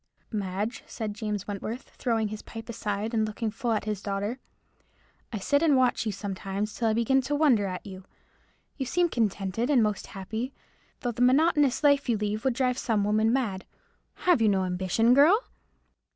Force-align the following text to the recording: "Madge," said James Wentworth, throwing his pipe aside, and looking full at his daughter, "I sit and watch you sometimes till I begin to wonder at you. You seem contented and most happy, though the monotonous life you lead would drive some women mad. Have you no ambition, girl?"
"Madge," 0.31 0.83
said 0.87 1.13
James 1.13 1.47
Wentworth, 1.47 1.89
throwing 1.91 2.29
his 2.29 2.41
pipe 2.41 2.67
aside, 2.69 3.13
and 3.13 3.23
looking 3.23 3.51
full 3.51 3.71
at 3.71 3.83
his 3.85 4.01
daughter, 4.01 4.39
"I 5.31 5.37
sit 5.37 5.61
and 5.61 5.77
watch 5.77 6.07
you 6.07 6.11
sometimes 6.11 6.73
till 6.73 6.87
I 6.87 6.93
begin 6.93 7.21
to 7.21 7.35
wonder 7.35 7.67
at 7.67 7.85
you. 7.85 8.05
You 8.77 8.87
seem 8.87 9.09
contented 9.09 9.69
and 9.69 9.83
most 9.83 10.07
happy, 10.07 10.55
though 11.01 11.11
the 11.11 11.21
monotonous 11.21 11.83
life 11.83 12.09
you 12.09 12.17
lead 12.17 12.43
would 12.43 12.55
drive 12.55 12.79
some 12.79 13.03
women 13.03 13.31
mad. 13.31 13.63
Have 14.25 14.41
you 14.41 14.49
no 14.49 14.63
ambition, 14.63 15.13
girl?" 15.13 15.39